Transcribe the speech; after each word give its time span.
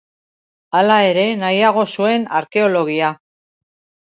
Hala 0.77 0.95
ere, 1.09 1.25
nahiago 1.41 1.83
zuen 1.99 2.27
arkeologia. 2.41 3.13